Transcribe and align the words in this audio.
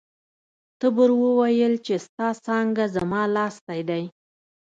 تبر 0.79 1.09
وویل 1.23 1.73
چې 1.85 1.93
ستا 2.05 2.27
څانګه 2.45 2.83
زما 2.95 3.21
لاستی 3.35 3.81
دی. 3.89 4.03